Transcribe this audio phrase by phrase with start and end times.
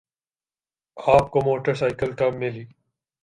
[0.97, 2.65] آپ کو motorcycle کب ملی؟